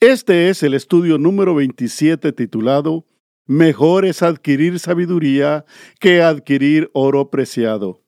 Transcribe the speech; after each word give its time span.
Este 0.00 0.50
es 0.50 0.62
el 0.62 0.74
estudio 0.74 1.16
número 1.16 1.54
27 1.54 2.32
titulado 2.32 3.06
Mejor 3.46 4.04
es 4.04 4.22
adquirir 4.22 4.78
sabiduría 4.78 5.64
que 6.00 6.20
adquirir 6.20 6.90
oro 6.92 7.30
preciado. 7.30 8.02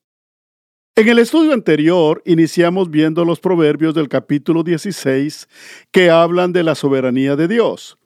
En 0.95 1.07
el 1.07 1.17
estudio 1.17 1.51
anterior 1.51 2.21
iniciamos 2.25 2.91
viendo 2.91 3.25
los 3.25 3.39
proverbios 3.39 3.95
del 3.95 4.07
capítulo 4.07 4.61
16 4.61 5.47
que 5.89 6.11
hablan 6.11 6.53
de 6.53 6.61
la 6.61 6.75
soberanía 6.75 7.35
de 7.35 7.47
Dios. 7.47 7.98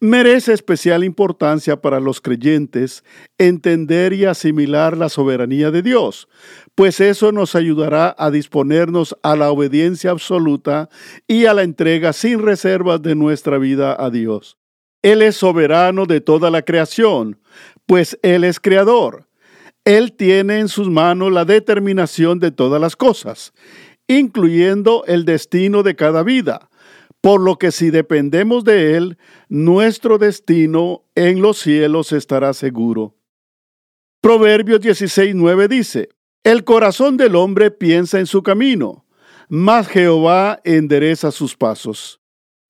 Merece 0.00 0.52
especial 0.52 1.02
importancia 1.02 1.80
para 1.80 1.98
los 1.98 2.20
creyentes 2.20 3.02
entender 3.36 4.12
y 4.12 4.26
asimilar 4.26 4.96
la 4.96 5.08
soberanía 5.08 5.72
de 5.72 5.82
Dios, 5.82 6.28
pues 6.76 7.00
eso 7.00 7.32
nos 7.32 7.56
ayudará 7.56 8.14
a 8.16 8.30
disponernos 8.30 9.16
a 9.24 9.34
la 9.34 9.50
obediencia 9.50 10.12
absoluta 10.12 10.88
y 11.26 11.46
a 11.46 11.54
la 11.54 11.64
entrega 11.64 12.12
sin 12.12 12.40
reservas 12.40 13.02
de 13.02 13.16
nuestra 13.16 13.58
vida 13.58 13.96
a 13.98 14.08
Dios. 14.10 14.56
Él 15.02 15.20
es 15.20 15.34
soberano 15.34 16.06
de 16.06 16.20
toda 16.20 16.52
la 16.52 16.62
creación, 16.62 17.40
pues 17.84 18.20
Él 18.22 18.44
es 18.44 18.60
creador. 18.60 19.26
Él 19.84 20.12
tiene 20.12 20.60
en 20.60 20.68
sus 20.68 20.88
manos 20.88 21.32
la 21.32 21.44
determinación 21.44 22.38
de 22.38 22.52
todas 22.52 22.80
las 22.80 22.94
cosas, 22.94 23.52
incluyendo 24.06 25.02
el 25.08 25.24
destino 25.24 25.82
de 25.82 25.96
cada 25.96 26.22
vida, 26.22 26.68
por 27.20 27.40
lo 27.40 27.56
que 27.56 27.72
si 27.72 27.90
dependemos 27.90 28.64
de 28.64 28.96
Él, 28.96 29.18
nuestro 29.48 30.18
destino 30.18 31.04
en 31.14 31.42
los 31.42 31.58
cielos 31.58 32.12
estará 32.12 32.52
seguro. 32.54 33.16
Proverbios 34.20 34.80
16:9 34.80 35.68
dice, 35.68 36.08
el 36.44 36.64
corazón 36.64 37.16
del 37.16 37.36
hombre 37.36 37.70
piensa 37.70 38.18
en 38.18 38.26
su 38.26 38.42
camino, 38.42 39.04
mas 39.48 39.88
Jehová 39.88 40.60
endereza 40.64 41.30
sus 41.30 41.56
pasos. 41.56 42.20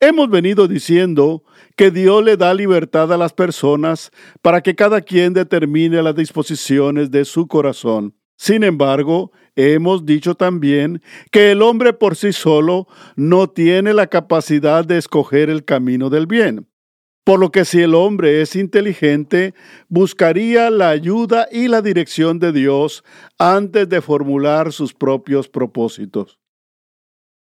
Hemos 0.01 0.31
venido 0.31 0.69
diciendo 0.69 1.43
que 1.77 1.91
Dios 1.91 2.25
le 2.25 2.37
da 2.37 2.55
libertad 2.55 3.13
a 3.13 3.17
las 3.17 3.33
personas 3.33 4.11
para 4.43 4.63
que 4.63 4.75
cada 4.75 5.01
quien 5.01 5.33
determine 5.33 6.03
las 6.03 6.15
disposiciones 6.15 7.11
de 7.11 7.25
su 7.25 7.49
corazón. 7.49 8.15
Sin 8.39 8.63
embargo, 8.63 9.33
hemos 9.57 10.07
dicho 10.07 10.37
también 10.37 11.03
que 11.33 11.51
el 11.51 11.61
hombre 11.61 11.93
por 11.93 12.15
sí 12.15 12.33
solo 12.33 12.87
no 13.17 13.51
tiene 13.51 13.93
la 13.93 14.07
capacidad 14.07 14.85
de 14.85 14.97
escoger 14.97 15.51
el 15.51 15.65
camino 15.65 16.09
del 16.09 16.29
bien. 16.29 16.69
Por 17.25 17.41
lo 17.41 17.51
que 17.51 17.65
si 17.65 17.83
el 17.83 17.97
hombre 17.97 18.41
es 18.41 18.55
inteligente, 18.55 19.55
buscaría 19.89 20.71
la 20.71 20.89
ayuda 20.91 21.49
y 21.51 21.67
la 21.67 21.83
dirección 21.83 22.39
de 22.39 22.53
Dios 22.53 23.03
antes 23.39 23.89
de 23.89 24.01
formular 24.01 24.73
sus 24.73 24.95
propios 24.95 25.49
propósitos. 25.49 26.39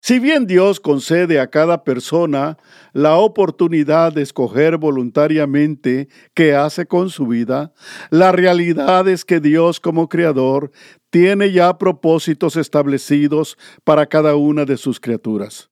Si 0.07 0.21
bien 0.21 0.47
Dios 0.47 0.79
concede 0.79 1.41
a 1.41 1.51
cada 1.51 1.83
persona 1.83 2.59
la 2.93 3.17
oportunidad 3.17 4.13
de 4.13 4.23
escoger 4.23 4.77
voluntariamente 4.77 6.09
qué 6.33 6.55
hace 6.55 6.87
con 6.87 7.11
su 7.11 7.27
vida, 7.27 7.73
la 8.11 8.31
realidad 8.31 9.09
es 9.09 9.25
que 9.25 9.41
Dios 9.41 9.81
como 9.81 10.09
Creador 10.09 10.71
tiene 11.11 11.51
ya 11.51 11.77
propósitos 11.77 12.55
establecidos 12.55 13.59
para 13.83 14.07
cada 14.07 14.37
una 14.37 14.65
de 14.65 14.77
sus 14.77 15.01
criaturas. 15.01 15.71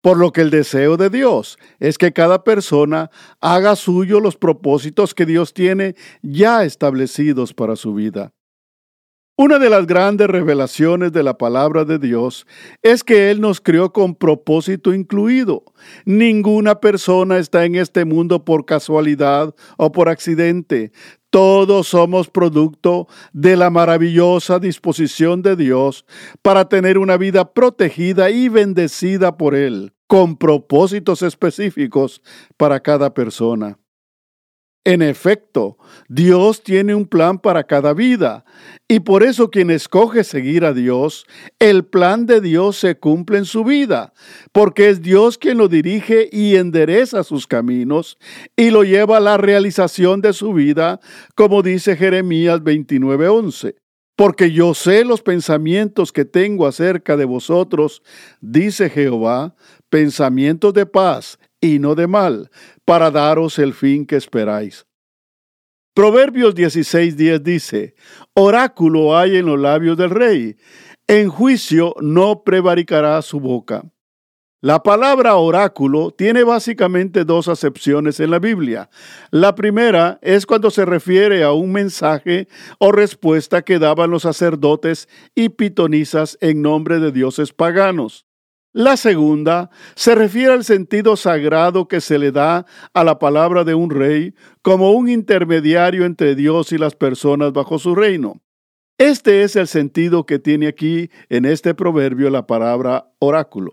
Por 0.00 0.16
lo 0.16 0.32
que 0.32 0.40
el 0.40 0.48
deseo 0.48 0.96
de 0.96 1.10
Dios 1.10 1.58
es 1.78 1.98
que 1.98 2.14
cada 2.14 2.44
persona 2.44 3.10
haga 3.42 3.76
suyo 3.76 4.20
los 4.20 4.38
propósitos 4.38 5.12
que 5.12 5.26
Dios 5.26 5.52
tiene 5.52 5.96
ya 6.22 6.64
establecidos 6.64 7.52
para 7.52 7.76
su 7.76 7.92
vida. 7.92 8.32
Una 9.38 9.58
de 9.58 9.68
las 9.68 9.86
grandes 9.86 10.28
revelaciones 10.28 11.12
de 11.12 11.22
la 11.22 11.36
palabra 11.36 11.84
de 11.84 11.98
Dios 11.98 12.46
es 12.80 13.04
que 13.04 13.30
Él 13.30 13.42
nos 13.42 13.60
creó 13.60 13.92
con 13.92 14.14
propósito 14.14 14.94
incluido. 14.94 15.62
Ninguna 16.06 16.80
persona 16.80 17.36
está 17.36 17.66
en 17.66 17.74
este 17.74 18.06
mundo 18.06 18.46
por 18.46 18.64
casualidad 18.64 19.54
o 19.76 19.92
por 19.92 20.08
accidente. 20.08 20.90
Todos 21.28 21.88
somos 21.88 22.30
producto 22.30 23.08
de 23.34 23.58
la 23.58 23.68
maravillosa 23.68 24.58
disposición 24.58 25.42
de 25.42 25.54
Dios 25.54 26.06
para 26.40 26.70
tener 26.70 26.96
una 26.96 27.18
vida 27.18 27.52
protegida 27.52 28.30
y 28.30 28.48
bendecida 28.48 29.36
por 29.36 29.54
Él 29.54 29.92
con 30.06 30.38
propósitos 30.38 31.20
específicos 31.20 32.22
para 32.56 32.80
cada 32.80 33.12
persona. 33.12 33.78
En 34.86 35.02
efecto, 35.02 35.78
Dios 36.08 36.62
tiene 36.62 36.94
un 36.94 37.06
plan 37.06 37.40
para 37.40 37.64
cada 37.64 37.92
vida, 37.92 38.44
y 38.86 39.00
por 39.00 39.24
eso 39.24 39.50
quien 39.50 39.72
escoge 39.72 40.22
seguir 40.22 40.64
a 40.64 40.72
Dios, 40.72 41.26
el 41.58 41.84
plan 41.84 42.24
de 42.24 42.40
Dios 42.40 42.76
se 42.76 42.96
cumple 42.96 43.38
en 43.38 43.46
su 43.46 43.64
vida, 43.64 44.12
porque 44.52 44.88
es 44.88 45.02
Dios 45.02 45.38
quien 45.38 45.58
lo 45.58 45.66
dirige 45.66 46.28
y 46.30 46.54
endereza 46.54 47.24
sus 47.24 47.48
caminos 47.48 48.16
y 48.54 48.70
lo 48.70 48.84
lleva 48.84 49.16
a 49.16 49.20
la 49.20 49.36
realización 49.36 50.20
de 50.20 50.32
su 50.32 50.52
vida, 50.52 51.00
como 51.34 51.62
dice 51.62 51.96
Jeremías 51.96 52.62
29:11. 52.62 53.74
Porque 54.14 54.52
yo 54.52 54.72
sé 54.72 55.04
los 55.04 55.20
pensamientos 55.20 56.12
que 56.12 56.24
tengo 56.24 56.64
acerca 56.64 57.16
de 57.16 57.24
vosotros, 57.24 58.02
dice 58.40 58.88
Jehová, 58.88 59.56
pensamientos 59.90 60.72
de 60.74 60.86
paz 60.86 61.40
y 61.60 61.78
no 61.78 61.94
de 61.94 62.06
mal, 62.06 62.50
para 62.84 63.10
daros 63.10 63.58
el 63.58 63.74
fin 63.74 64.06
que 64.06 64.16
esperáis. 64.16 64.86
Proverbios 65.94 66.54
16:10 66.54 67.42
dice, 67.42 67.94
Oráculo 68.34 69.16
hay 69.16 69.36
en 69.36 69.46
los 69.46 69.58
labios 69.58 69.96
del 69.96 70.10
rey, 70.10 70.56
en 71.06 71.30
juicio 71.30 71.94
no 72.00 72.42
prevaricará 72.44 73.22
su 73.22 73.40
boca. 73.40 73.82
La 74.62 74.82
palabra 74.82 75.36
oráculo 75.36 76.10
tiene 76.10 76.42
básicamente 76.42 77.24
dos 77.24 77.46
acepciones 77.46 78.20
en 78.20 78.30
la 78.30 78.38
Biblia. 78.38 78.90
La 79.30 79.54
primera 79.54 80.18
es 80.22 80.44
cuando 80.44 80.70
se 80.70 80.84
refiere 80.84 81.44
a 81.44 81.52
un 81.52 81.72
mensaje 81.72 82.48
o 82.78 82.90
respuesta 82.90 83.62
que 83.62 83.78
daban 83.78 84.10
los 84.10 84.22
sacerdotes 84.22 85.08
y 85.34 85.50
pitonisas 85.50 86.36
en 86.40 86.62
nombre 86.62 86.98
de 86.98 87.12
dioses 87.12 87.52
paganos. 87.52 88.26
La 88.76 88.98
segunda 88.98 89.70
se 89.94 90.14
refiere 90.14 90.52
al 90.52 90.62
sentido 90.62 91.16
sagrado 91.16 91.88
que 91.88 92.02
se 92.02 92.18
le 92.18 92.30
da 92.30 92.66
a 92.92 93.04
la 93.04 93.18
palabra 93.18 93.64
de 93.64 93.74
un 93.74 93.88
rey 93.88 94.34
como 94.60 94.92
un 94.92 95.08
intermediario 95.08 96.04
entre 96.04 96.34
Dios 96.34 96.72
y 96.72 96.76
las 96.76 96.94
personas 96.94 97.54
bajo 97.54 97.78
su 97.78 97.94
reino. 97.94 98.42
Este 98.98 99.44
es 99.44 99.56
el 99.56 99.66
sentido 99.66 100.26
que 100.26 100.38
tiene 100.38 100.66
aquí 100.66 101.08
en 101.30 101.46
este 101.46 101.74
proverbio 101.74 102.28
la 102.28 102.46
palabra 102.46 103.10
oráculo. 103.18 103.72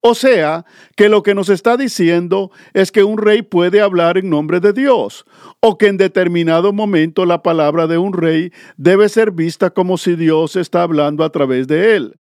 O 0.00 0.16
sea, 0.16 0.66
que 0.96 1.08
lo 1.08 1.22
que 1.22 1.36
nos 1.36 1.48
está 1.48 1.76
diciendo 1.76 2.50
es 2.72 2.90
que 2.90 3.04
un 3.04 3.16
rey 3.16 3.42
puede 3.42 3.80
hablar 3.80 4.18
en 4.18 4.28
nombre 4.28 4.58
de 4.58 4.72
Dios, 4.72 5.24
o 5.60 5.78
que 5.78 5.86
en 5.86 5.98
determinado 5.98 6.72
momento 6.72 7.26
la 7.26 7.44
palabra 7.44 7.86
de 7.86 7.98
un 7.98 8.12
rey 8.12 8.50
debe 8.76 9.08
ser 9.08 9.30
vista 9.30 9.70
como 9.70 9.98
si 9.98 10.16
Dios 10.16 10.56
está 10.56 10.82
hablando 10.82 11.22
a 11.22 11.30
través 11.30 11.68
de 11.68 11.94
él. 11.94 12.16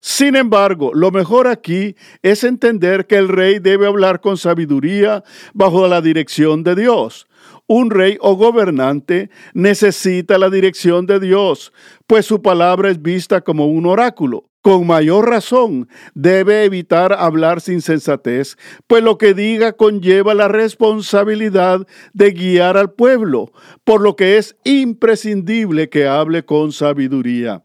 Sin 0.00 0.36
embargo, 0.36 0.92
lo 0.94 1.10
mejor 1.10 1.48
aquí 1.48 1.96
es 2.22 2.44
entender 2.44 3.06
que 3.06 3.16
el 3.16 3.28
rey 3.28 3.58
debe 3.58 3.86
hablar 3.86 4.20
con 4.20 4.36
sabiduría 4.36 5.24
bajo 5.54 5.88
la 5.88 6.00
dirección 6.00 6.62
de 6.62 6.76
Dios. 6.76 7.26
Un 7.66 7.90
rey 7.90 8.16
o 8.20 8.36
gobernante 8.36 9.28
necesita 9.54 10.38
la 10.38 10.50
dirección 10.50 11.06
de 11.06 11.20
Dios, 11.20 11.72
pues 12.06 12.26
su 12.26 12.40
palabra 12.40 12.90
es 12.90 13.02
vista 13.02 13.40
como 13.40 13.66
un 13.66 13.86
oráculo. 13.86 14.44
Con 14.62 14.86
mayor 14.86 15.28
razón 15.28 15.88
debe 16.14 16.64
evitar 16.64 17.12
hablar 17.12 17.60
sin 17.60 17.80
sensatez, 17.80 18.56
pues 18.86 19.02
lo 19.02 19.18
que 19.18 19.34
diga 19.34 19.72
conlleva 19.72 20.34
la 20.34 20.48
responsabilidad 20.48 21.86
de 22.12 22.32
guiar 22.32 22.76
al 22.76 22.92
pueblo, 22.92 23.52
por 23.84 24.00
lo 24.00 24.16
que 24.16 24.36
es 24.36 24.56
imprescindible 24.64 25.88
que 25.88 26.06
hable 26.06 26.44
con 26.44 26.72
sabiduría. 26.72 27.62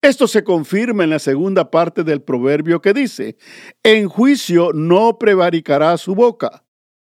Esto 0.00 0.28
se 0.28 0.44
confirma 0.44 1.02
en 1.02 1.10
la 1.10 1.18
segunda 1.18 1.70
parte 1.70 2.04
del 2.04 2.22
proverbio 2.22 2.80
que 2.80 2.92
dice, 2.92 3.36
en 3.82 4.08
juicio 4.08 4.72
no 4.72 5.18
prevaricará 5.18 5.96
su 5.96 6.14
boca. 6.14 6.64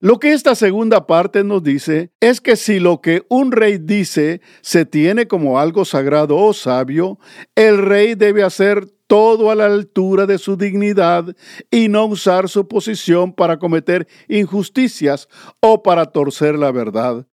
Lo 0.00 0.20
que 0.20 0.32
esta 0.32 0.54
segunda 0.54 1.08
parte 1.08 1.42
nos 1.42 1.64
dice 1.64 2.12
es 2.20 2.40
que 2.40 2.54
si 2.54 2.78
lo 2.78 3.00
que 3.00 3.26
un 3.28 3.50
rey 3.50 3.78
dice 3.78 4.40
se 4.60 4.86
tiene 4.86 5.26
como 5.26 5.58
algo 5.58 5.84
sagrado 5.84 6.36
o 6.36 6.52
sabio, 6.52 7.18
el 7.56 7.78
rey 7.78 8.14
debe 8.14 8.44
hacer 8.44 8.86
todo 9.08 9.50
a 9.50 9.56
la 9.56 9.66
altura 9.66 10.26
de 10.26 10.38
su 10.38 10.56
dignidad 10.56 11.34
y 11.72 11.88
no 11.88 12.04
usar 12.04 12.48
su 12.48 12.68
posición 12.68 13.32
para 13.32 13.58
cometer 13.58 14.06
injusticias 14.28 15.28
o 15.58 15.82
para 15.82 16.06
torcer 16.06 16.56
la 16.56 16.70
verdad. 16.70 17.26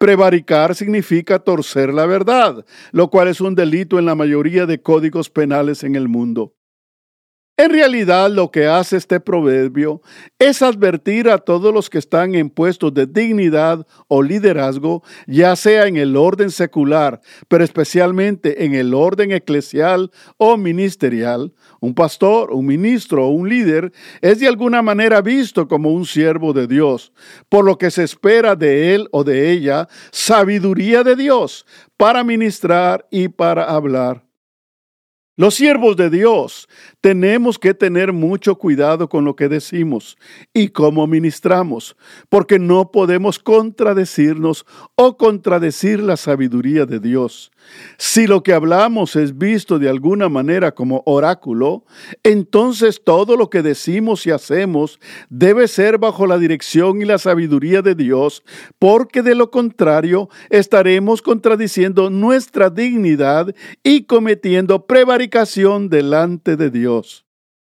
Prevaricar 0.00 0.74
significa 0.74 1.40
torcer 1.40 1.92
la 1.92 2.06
verdad, 2.06 2.64
lo 2.90 3.10
cual 3.10 3.28
es 3.28 3.42
un 3.42 3.54
delito 3.54 3.98
en 3.98 4.06
la 4.06 4.14
mayoría 4.14 4.64
de 4.64 4.80
códigos 4.80 5.28
penales 5.28 5.84
en 5.84 5.94
el 5.94 6.08
mundo. 6.08 6.54
En 7.60 7.68
realidad 7.68 8.30
lo 8.30 8.50
que 8.50 8.66
hace 8.66 8.96
este 8.96 9.20
proverbio 9.20 10.00
es 10.38 10.62
advertir 10.62 11.28
a 11.28 11.36
todos 11.36 11.74
los 11.74 11.90
que 11.90 11.98
están 11.98 12.34
en 12.34 12.48
puestos 12.48 12.94
de 12.94 13.04
dignidad 13.04 13.86
o 14.08 14.22
liderazgo, 14.22 15.02
ya 15.26 15.54
sea 15.56 15.86
en 15.86 15.98
el 15.98 16.16
orden 16.16 16.50
secular, 16.50 17.20
pero 17.48 17.62
especialmente 17.62 18.64
en 18.64 18.74
el 18.74 18.94
orden 18.94 19.30
eclesial 19.30 20.10
o 20.38 20.56
ministerial. 20.56 21.52
Un 21.80 21.94
pastor, 21.94 22.50
un 22.50 22.64
ministro 22.64 23.26
o 23.26 23.30
un 23.30 23.50
líder 23.50 23.92
es 24.22 24.40
de 24.40 24.48
alguna 24.48 24.80
manera 24.80 25.20
visto 25.20 25.68
como 25.68 25.92
un 25.92 26.06
siervo 26.06 26.54
de 26.54 26.66
Dios, 26.66 27.12
por 27.50 27.66
lo 27.66 27.76
que 27.76 27.90
se 27.90 28.04
espera 28.04 28.56
de 28.56 28.94
él 28.94 29.06
o 29.10 29.22
de 29.22 29.50
ella 29.50 29.86
sabiduría 30.12 31.04
de 31.04 31.14
Dios 31.14 31.66
para 31.98 32.24
ministrar 32.24 33.06
y 33.10 33.28
para 33.28 33.64
hablar. 33.64 34.30
Los 35.40 35.54
siervos 35.54 35.96
de 35.96 36.10
Dios 36.10 36.68
tenemos 37.00 37.58
que 37.58 37.72
tener 37.72 38.12
mucho 38.12 38.56
cuidado 38.56 39.08
con 39.08 39.24
lo 39.24 39.34
que 39.34 39.48
decimos 39.48 40.18
y 40.52 40.68
cómo 40.68 41.06
ministramos, 41.06 41.96
porque 42.28 42.58
no 42.58 42.90
podemos 42.90 43.38
contradecirnos 43.38 44.66
o 44.96 45.16
contradecir 45.16 46.02
la 46.02 46.16
sabiduría 46.16 46.84
de 46.86 47.00
Dios. 47.00 47.50
Si 47.98 48.26
lo 48.26 48.42
que 48.42 48.52
hablamos 48.52 49.16
es 49.16 49.36
visto 49.36 49.78
de 49.78 49.88
alguna 49.88 50.28
manera 50.28 50.72
como 50.72 51.02
oráculo, 51.06 51.84
entonces 52.22 53.02
todo 53.04 53.36
lo 53.36 53.50
que 53.50 53.62
decimos 53.62 54.26
y 54.26 54.30
hacemos 54.30 54.98
debe 55.28 55.68
ser 55.68 55.98
bajo 55.98 56.26
la 56.26 56.38
dirección 56.38 57.00
y 57.00 57.04
la 57.04 57.18
sabiduría 57.18 57.82
de 57.82 57.94
Dios, 57.94 58.42
porque 58.78 59.22
de 59.22 59.34
lo 59.34 59.50
contrario 59.50 60.28
estaremos 60.48 61.22
contradiciendo 61.22 62.10
nuestra 62.10 62.70
dignidad 62.70 63.54
y 63.82 64.04
cometiendo 64.04 64.86
prevaricación 64.86 65.88
delante 65.88 66.56
de 66.56 66.70
Dios. 66.70 66.89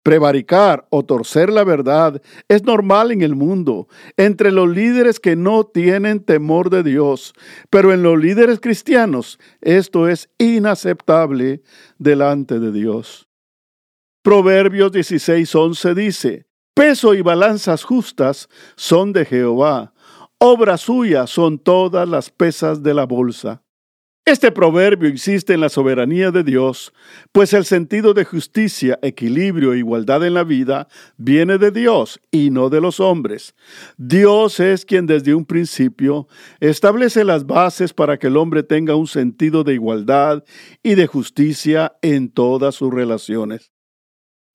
Prevaricar 0.02 0.86
o 0.88 1.04
torcer 1.04 1.50
la 1.50 1.62
verdad 1.62 2.22
es 2.48 2.64
normal 2.64 3.12
en 3.12 3.20
el 3.20 3.34
mundo, 3.34 3.86
entre 4.16 4.50
los 4.50 4.68
líderes 4.68 5.20
que 5.20 5.36
no 5.36 5.64
tienen 5.64 6.20
temor 6.20 6.70
de 6.70 6.82
Dios, 6.82 7.34
pero 7.68 7.92
en 7.92 8.02
los 8.02 8.18
líderes 8.18 8.60
cristianos 8.60 9.38
esto 9.60 10.08
es 10.08 10.30
inaceptable 10.38 11.62
delante 11.98 12.58
de 12.58 12.72
Dios. 12.72 13.28
Proverbios 14.22 14.90
16:11 14.90 15.94
dice, 15.94 16.46
Peso 16.74 17.12
y 17.12 17.20
balanzas 17.20 17.84
justas 17.84 18.48
son 18.76 19.12
de 19.12 19.26
Jehová, 19.26 19.92
obra 20.38 20.78
suya 20.78 21.26
son 21.26 21.58
todas 21.58 22.08
las 22.08 22.30
pesas 22.30 22.82
de 22.82 22.94
la 22.94 23.04
bolsa. 23.04 23.62
Este 24.26 24.52
proverbio 24.52 25.08
insiste 25.08 25.54
en 25.54 25.60
la 25.60 25.70
soberanía 25.70 26.30
de 26.30 26.44
Dios, 26.44 26.92
pues 27.32 27.54
el 27.54 27.64
sentido 27.64 28.12
de 28.12 28.26
justicia, 28.26 28.98
equilibrio 29.00 29.72
e 29.72 29.78
igualdad 29.78 30.24
en 30.26 30.34
la 30.34 30.44
vida 30.44 30.88
viene 31.16 31.56
de 31.56 31.70
Dios 31.70 32.20
y 32.30 32.50
no 32.50 32.68
de 32.68 32.82
los 32.82 33.00
hombres. 33.00 33.54
Dios 33.96 34.60
es 34.60 34.84
quien 34.84 35.06
desde 35.06 35.34
un 35.34 35.46
principio 35.46 36.28
establece 36.60 37.24
las 37.24 37.46
bases 37.46 37.94
para 37.94 38.18
que 38.18 38.26
el 38.26 38.36
hombre 38.36 38.62
tenga 38.62 38.94
un 38.94 39.06
sentido 39.06 39.64
de 39.64 39.72
igualdad 39.72 40.44
y 40.82 40.96
de 40.96 41.06
justicia 41.06 41.96
en 42.02 42.30
todas 42.30 42.74
sus 42.74 42.92
relaciones. 42.92 43.72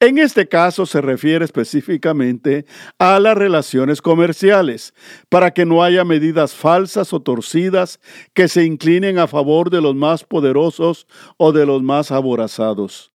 En 0.01 0.17
este 0.17 0.49
caso 0.49 0.85
se 0.85 0.99
refiere 0.99 1.45
específicamente 1.45 2.65
a 2.99 3.17
las 3.19 3.37
relaciones 3.37 4.01
comerciales, 4.01 4.93
para 5.29 5.51
que 5.51 5.65
no 5.65 5.83
haya 5.83 6.03
medidas 6.03 6.53
falsas 6.53 7.13
o 7.13 7.21
torcidas 7.21 8.01
que 8.33 8.49
se 8.49 8.65
inclinen 8.65 9.19
a 9.19 9.27
favor 9.27 9.69
de 9.69 9.79
los 9.79 9.95
más 9.95 10.25
poderosos 10.25 11.07
o 11.37 11.53
de 11.53 11.65
los 11.65 11.81
más 11.81 12.11
aborazados. 12.11 13.13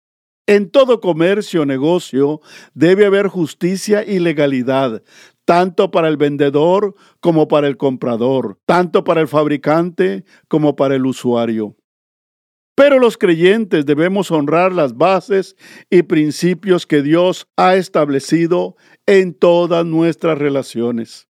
En 0.48 0.72
todo 0.72 1.02
comercio 1.02 1.62
o 1.64 1.66
negocio 1.66 2.40
debe 2.74 3.06
haber 3.06 3.28
justicia 3.28 4.06
y 4.06 4.20
legalidad, 4.20 5.04
tanto 5.44 5.92
para 5.92 6.08
el 6.08 6.16
vendedor 6.16 6.96
como 7.20 7.50
para 7.50 7.68
el 7.68 7.76
comprador, 7.76 8.58
tanto 8.66 9.04
para 9.04 9.20
el 9.20 9.28
fabricante 9.28 10.24
como 10.48 10.78
para 10.78 10.96
el 10.96 11.06
usuario. 11.06 11.76
Pero 12.80 12.98
los 12.98 13.18
creyentes 13.18 13.86
debemos 13.86 14.32
honrar 14.32 14.72
las 14.72 14.96
bases 14.96 15.58
y 15.90 16.04
principios 16.04 16.88
que 16.88 17.02
Dios 17.02 17.46
ha 17.58 17.76
establecido 17.76 18.78
en 19.06 19.34
todas 19.34 19.86
nuestras 19.86 20.38
relaciones. 20.38 21.28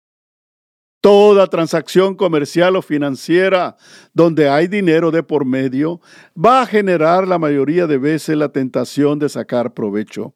Toda 1.01 1.48
transacción 1.48 2.13
comercial 2.13 2.75
o 2.75 2.84
financiera 2.84 3.78
donde 4.13 4.48
hay 4.48 4.68
dinero 4.68 5.10
de 5.10 5.24
por 5.24 5.44
medio 5.44 6.01
va 6.38 6.62
a 6.62 6.68
generar 6.68 7.28
la 7.28 7.40
mayoría 7.40 7.88
de 7.88 7.98
veces 7.98 8.38
la 8.38 8.50
tentación 8.50 9.18
de 9.18 9.30
sacar 9.30 9.74
provecho. 9.74 10.36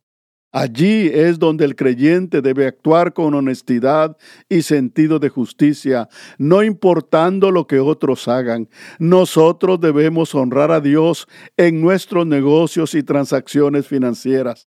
Allí 0.56 1.10
es 1.12 1.40
donde 1.40 1.66
el 1.66 1.76
creyente 1.76 2.44
debe 2.44 2.68
actuar 2.68 3.14
con 3.14 3.34
honestidad 3.34 4.16
y 4.48 4.62
sentido 4.62 5.18
de 5.18 5.30
justicia, 5.30 6.08
no 6.38 6.62
importando 6.62 7.50
lo 7.50 7.66
que 7.66 7.80
otros 7.80 8.28
hagan. 8.28 8.70
Nosotros 9.00 9.80
debemos 9.82 10.36
honrar 10.36 10.72
a 10.72 10.80
Dios 10.80 11.28
en 11.58 11.82
nuestros 11.82 12.28
negocios 12.28 12.94
y 12.94 13.02
transacciones 13.02 13.88
financieras. 13.88 14.68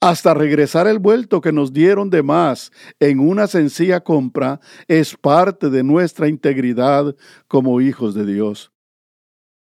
Hasta 0.00 0.32
regresar 0.32 0.86
el 0.86 1.00
vuelto 1.00 1.42
que 1.42 1.52
nos 1.52 1.70
dieron 1.70 2.08
de 2.08 2.22
más 2.22 2.72
en 2.98 3.20
una 3.20 3.46
sencilla 3.46 4.00
compra 4.00 4.60
es 4.88 5.16
parte 5.16 5.68
de 5.68 5.82
nuestra 5.82 6.28
integridad 6.28 7.14
como 7.46 7.82
hijos 7.82 8.14
de 8.14 8.24
Dios. 8.24 8.72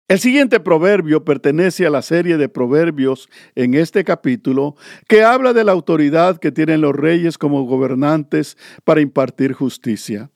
El 0.07 0.19
siguiente 0.19 0.59
proverbio 0.59 1.25
pertenece 1.25 1.87
a 1.87 1.89
la 1.89 2.03
serie 2.03 2.37
de 2.37 2.47
proverbios 2.47 3.27
en 3.55 3.73
este 3.73 4.03
capítulo 4.03 4.75
que 5.07 5.23
habla 5.23 5.51
de 5.51 5.63
la 5.63 5.71
autoridad 5.71 6.37
que 6.37 6.51
tienen 6.51 6.81
los 6.81 6.95
reyes 6.95 7.39
como 7.39 7.63
gobernantes 7.63 8.55
para 8.83 9.01
impartir 9.01 9.53
justicia. 9.53 10.29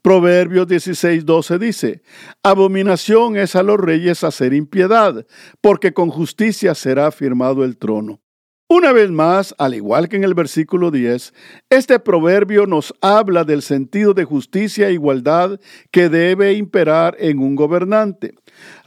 Proverbios 0.00 0.68
16:12 0.68 1.58
dice, 1.58 2.02
Abominación 2.44 3.36
es 3.36 3.56
a 3.56 3.64
los 3.64 3.80
reyes 3.80 4.22
hacer 4.22 4.54
impiedad, 4.54 5.26
porque 5.60 5.92
con 5.92 6.10
justicia 6.10 6.76
será 6.76 7.10
firmado 7.10 7.64
el 7.64 7.78
trono. 7.78 8.20
Una 8.68 8.92
vez 8.92 9.12
más, 9.12 9.54
al 9.58 9.74
igual 9.74 10.08
que 10.08 10.16
en 10.16 10.24
el 10.24 10.34
versículo 10.34 10.90
10, 10.90 11.32
este 11.70 12.00
proverbio 12.00 12.66
nos 12.66 12.92
habla 13.00 13.44
del 13.44 13.62
sentido 13.62 14.12
de 14.12 14.24
justicia 14.24 14.88
e 14.88 14.94
igualdad 14.94 15.60
que 15.92 16.08
debe 16.08 16.52
imperar 16.54 17.16
en 17.20 17.38
un 17.38 17.54
gobernante. 17.54 18.34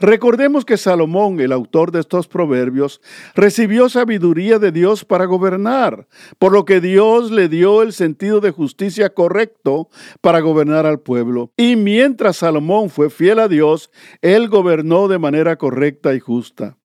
Recordemos 0.00 0.64
que 0.64 0.76
Salomón, 0.76 1.40
el 1.40 1.52
autor 1.52 1.92
de 1.92 2.00
estos 2.00 2.28
proverbios, 2.28 3.00
recibió 3.34 3.88
sabiduría 3.88 4.58
de 4.58 4.72
Dios 4.72 5.04
para 5.04 5.26
gobernar, 5.26 6.08
por 6.38 6.52
lo 6.52 6.64
que 6.64 6.80
Dios 6.80 7.30
le 7.30 7.48
dio 7.48 7.82
el 7.82 7.92
sentido 7.92 8.40
de 8.40 8.50
justicia 8.50 9.12
correcto 9.14 9.88
para 10.20 10.40
gobernar 10.40 10.86
al 10.86 11.00
pueblo. 11.00 11.52
Y 11.56 11.76
mientras 11.76 12.38
Salomón 12.38 12.90
fue 12.90 13.10
fiel 13.10 13.38
a 13.38 13.48
Dios, 13.48 13.90
él 14.22 14.48
gobernó 14.48 15.08
de 15.08 15.18
manera 15.18 15.56
correcta 15.56 16.14
y 16.14 16.20
justa. 16.20 16.76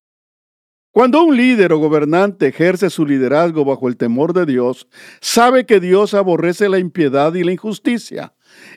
Cuando 0.96 1.22
un 1.22 1.36
líder 1.36 1.74
o 1.74 1.78
gobernante 1.78 2.46
ejerce 2.46 2.88
su 2.88 3.04
liderazgo 3.04 3.66
bajo 3.66 3.86
el 3.88 3.98
temor 3.98 4.32
de 4.32 4.46
Dios, 4.46 4.88
sabe 5.20 5.66
que 5.66 5.78
Dios 5.78 6.14
aborrece 6.14 6.70
la 6.70 6.78
impiedad 6.78 7.34
y 7.34 7.44
la 7.44 7.52
injusticia. 7.52 8.32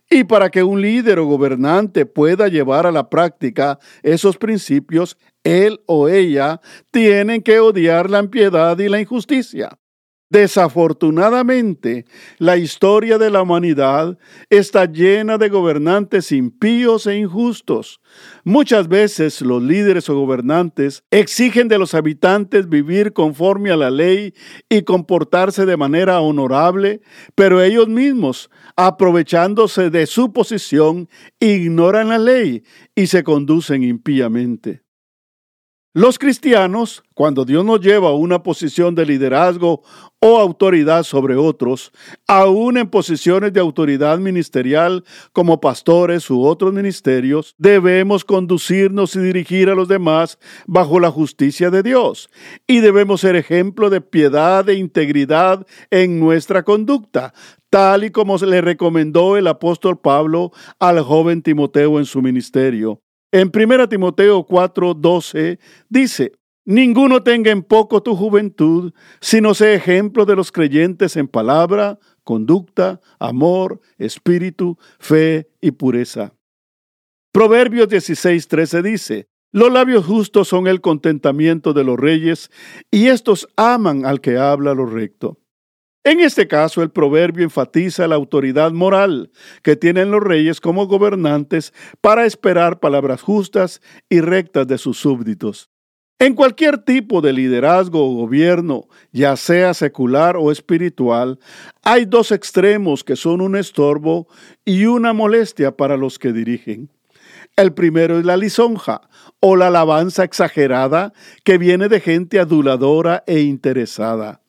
Y 0.10 0.24
para 0.24 0.50
que 0.50 0.64
un 0.64 0.82
líder 0.82 1.20
o 1.20 1.26
gobernante 1.26 2.06
pueda 2.06 2.48
llevar 2.48 2.86
a 2.86 2.92
la 2.92 3.10
práctica 3.10 3.80
esos 4.04 4.38
principios, 4.38 5.18
él 5.44 5.80
o 5.86 6.08
ella 6.08 6.62
tienen 6.92 7.42
que 7.42 7.60
odiar 7.60 8.10
la 8.10 8.20
impiedad 8.20 8.78
y 8.80 8.90
la 8.90 9.00
injusticia. 9.00 9.78
Desafortunadamente, 10.32 12.06
la 12.38 12.58
historia 12.58 13.18
de 13.18 13.32
la 13.32 13.42
humanidad 13.42 14.20
está 14.52 14.86
llena 14.86 15.40
de 15.40 15.50
gobernantes 15.50 16.32
impíos 16.32 17.08
e 17.08 17.18
injustos. 17.18 18.00
Muchas 18.44 18.88
veces 18.88 19.42
los 19.42 19.64
líderes 19.64 20.08
o 20.08 20.14
gobernantes 20.14 21.04
exigen 21.10 21.68
de 21.68 21.80
los 21.80 21.96
habitantes 21.96 22.70
vivir 22.70 23.12
conforme 23.14 23.72
a 23.72 23.76
la 23.76 23.90
ley 23.90 24.36
y 24.70 24.84
comportarse 24.84 25.66
de 25.66 25.78
manera 25.78 26.22
honorable, 26.22 27.02
pero 27.34 27.60
ellos 27.64 27.88
mismos, 27.88 28.52
aprovechándose 28.76 29.90
de 29.90 30.06
su 30.06 30.32
posición, 30.32 31.10
ignoran 31.40 32.10
la 32.10 32.20
ley 32.20 32.64
y 32.94 33.08
se 33.08 33.24
conducen 33.24 33.82
impíamente. 33.82 34.84
Los 35.96 36.20
cristianos, 36.20 37.02
cuando 37.16 37.46
Dios 37.46 37.66
nos 37.66 37.82
lleva 37.82 38.10
a 38.10 38.14
una 38.14 38.44
posición 38.44 38.94
de 38.94 39.08
liderazgo 39.08 39.82
o 40.20 40.38
autoridad 40.38 41.02
sobre 41.02 41.36
otros, 41.36 41.92
aún 42.28 42.78
en 42.78 42.92
posiciones 42.92 43.54
de 43.54 43.60
autoridad 43.60 44.20
ministerial 44.20 45.04
como 45.34 45.60
pastores 45.60 46.30
u 46.30 46.44
otros 46.44 46.74
ministerios, 46.74 47.56
debemos 47.58 48.24
conducirnos 48.24 49.16
y 49.16 49.20
dirigir 49.20 49.68
a 49.72 49.74
los 49.74 49.88
demás 49.88 50.38
bajo 50.68 51.00
la 51.00 51.10
justicia 51.10 51.72
de 51.72 51.82
Dios 51.82 52.30
y 52.68 52.82
debemos 52.82 53.22
ser 53.22 53.36
ejemplo 53.36 53.90
de 53.90 54.02
piedad 54.02 54.70
e 54.70 54.76
integridad 54.76 55.66
en 55.90 56.20
nuestra 56.20 56.62
conducta, 56.62 57.34
tal 57.72 58.04
y 58.04 58.12
como 58.12 58.38
le 58.38 58.62
recomendó 58.62 59.38
el 59.38 59.48
apóstol 59.48 59.98
Pablo 60.00 60.52
al 60.78 61.02
joven 61.02 61.42
Timoteo 61.42 61.98
en 61.98 62.06
su 62.06 62.22
ministerio. 62.22 63.02
En 63.32 63.52
1 63.52 63.90
Timoteo 63.90 64.46
4:12 64.46 65.60
dice, 65.90 66.32
Ninguno 66.66 67.24
tenga 67.24 67.52
en 67.52 67.64
poco 67.64 68.04
tu 68.04 68.16
juventud, 68.16 68.94
sino 69.22 69.54
sea 69.54 69.74
ejemplo 69.74 70.26
de 70.26 70.36
los 70.36 70.52
creyentes 70.52 71.16
en 71.18 71.28
palabra, 71.28 71.98
conducta, 72.24 73.02
amor, 73.20 73.82
espíritu, 73.98 74.78
fe 75.00 75.50
y 75.62 75.72
pureza. 75.72 76.34
Proverbios 77.32 77.88
16:13 77.88 78.82
dice, 78.84 79.28
Los 79.52 79.72
labios 79.72 80.06
justos 80.06 80.48
son 80.48 80.68
el 80.68 80.82
contentamiento 80.82 81.74
de 81.74 81.84
los 81.84 81.98
reyes, 81.98 82.52
y 82.92 83.08
estos 83.08 83.48
aman 83.56 84.06
al 84.06 84.22
que 84.22 84.38
habla 84.38 84.74
lo 84.74 84.86
recto. 84.86 85.40
En 86.06 86.22
este 86.22 86.48
caso, 86.48 86.82
el 86.82 86.92
proverbio 86.92 87.44
enfatiza 87.44 88.08
la 88.08 88.16
autoridad 88.16 88.72
moral 88.72 89.32
que 89.64 89.76
tienen 89.76 90.12
los 90.12 90.24
reyes 90.24 90.62
como 90.62 90.88
gobernantes 90.88 91.74
para 92.00 92.26
esperar 92.26 92.80
palabras 92.80 93.22
justas 93.22 93.82
y 94.10 94.22
rectas 94.22 94.66
de 94.68 94.78
sus 94.78 94.98
súbditos. 94.98 95.70
En 96.22 96.36
cualquier 96.36 96.80
tipo 96.80 97.22
de 97.22 97.34
liderazgo 97.34 98.06
o 98.06 98.16
gobierno, 98.16 98.88
ya 99.12 99.36
sea 99.36 99.74
secular 99.74 100.36
o 100.38 100.52
espiritual, 100.52 101.40
hay 101.82 102.06
dos 102.06 102.32
extremos 102.32 103.04
que 103.04 103.16
son 103.16 103.40
un 103.42 103.56
estorbo 103.56 104.28
y 104.66 104.86
una 104.86 105.14
molestia 105.14 105.76
para 105.76 105.96
los 105.96 106.20
que 106.20 106.34
dirigen. 106.34 106.90
El 107.56 107.74
primero 107.74 108.20
es 108.20 108.26
la 108.26 108.38
lisonja 108.38 109.02
o 109.40 109.56
la 109.56 109.68
alabanza 109.68 110.24
exagerada 110.24 111.14
que 111.44 111.58
viene 111.58 111.90
de 111.90 112.00
gente 112.00 112.40
aduladora 112.40 113.24
e 113.28 113.40
interesada. 113.40 114.42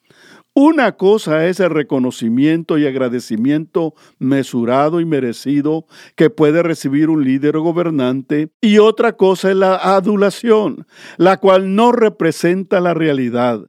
Una 0.54 0.96
cosa 0.96 1.46
es 1.46 1.60
el 1.60 1.70
reconocimiento 1.70 2.76
y 2.76 2.84
agradecimiento 2.84 3.94
mesurado 4.18 5.00
y 5.00 5.04
merecido 5.04 5.86
que 6.16 6.28
puede 6.28 6.64
recibir 6.64 7.08
un 7.08 7.22
líder 7.22 7.56
gobernante 7.58 8.50
y 8.60 8.78
otra 8.78 9.16
cosa 9.16 9.50
es 9.50 9.56
la 9.56 9.76
adulación, 9.76 10.88
la 11.18 11.36
cual 11.36 11.76
no 11.76 11.92
representa 11.92 12.80
la 12.80 12.94
realidad. 12.94 13.64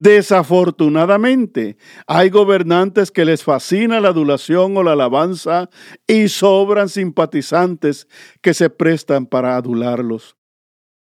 Desafortunadamente, 0.00 1.76
hay 2.06 2.30
gobernantes 2.30 3.10
que 3.10 3.26
les 3.26 3.44
fascina 3.44 4.00
la 4.00 4.08
adulación 4.08 4.76
o 4.78 4.82
la 4.82 4.92
alabanza 4.92 5.68
y 6.06 6.28
sobran 6.28 6.88
simpatizantes 6.88 8.08
que 8.40 8.54
se 8.54 8.70
prestan 8.70 9.26
para 9.26 9.56
adularlos. 9.56 10.36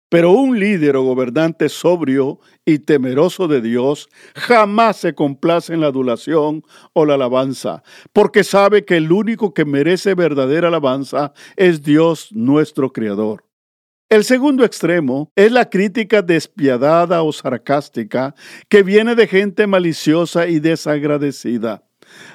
Pero 0.09 0.31
un 0.31 0.59
líder 0.59 0.95
o 0.95 1.03
gobernante 1.03 1.69
sobrio 1.69 2.39
y 2.65 2.79
temeroso 2.79 3.47
de 3.47 3.61
Dios 3.61 4.09
jamás 4.33 4.97
se 4.97 5.13
complace 5.13 5.73
en 5.73 5.81
la 5.81 5.87
adulación 5.87 6.63
o 6.93 7.05
la 7.05 7.13
alabanza, 7.13 7.83
porque 8.11 8.43
sabe 8.43 8.85
que 8.85 8.97
el 8.97 9.11
único 9.11 9.53
que 9.53 9.65
merece 9.65 10.15
verdadera 10.15 10.69
alabanza 10.69 11.33
es 11.55 11.83
Dios 11.83 12.29
nuestro 12.31 12.91
Creador. 12.91 13.45
El 14.09 14.23
segundo 14.23 14.65
extremo 14.65 15.31
es 15.35 15.51
la 15.51 15.69
crítica 15.69 16.23
despiadada 16.23 17.21
o 17.21 17.31
sarcástica 17.31 18.33
que 18.67 18.81
viene 18.81 19.13
de 19.13 19.27
gente 19.27 19.67
maliciosa 19.67 20.47
y 20.47 20.59
desagradecida. 20.59 21.83